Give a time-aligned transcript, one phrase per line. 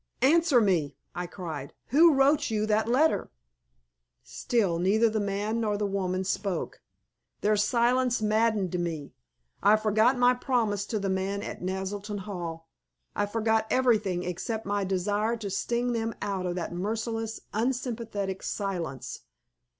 [0.23, 1.75] "Answer me!" I cried.
[1.89, 3.29] "Who wrote you that letter?"
[4.23, 6.81] Still neither the man nor the woman spoke.
[7.41, 9.13] Their silence maddened me.
[9.61, 12.67] I forgot my promise to the man at Naselton Hall.
[13.15, 19.19] I forgot everything except my desire to sting them out of that merciless, unsympathetic silence.